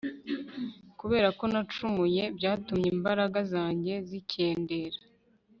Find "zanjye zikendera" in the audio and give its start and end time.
3.53-4.97